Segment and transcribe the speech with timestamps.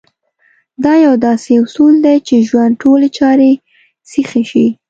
[0.83, 3.51] دا يو داسې اصول دی چې ژوند ټولې چارې
[4.11, 4.65] سيخې شي.